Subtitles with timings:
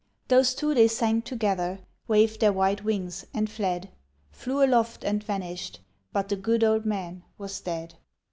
[0.29, 3.91] Those two they sang together, waved their white wings, and fled;
[4.31, 5.77] Flew aloft, and vanish'd;
[6.11, 7.93] but the good old man was dead.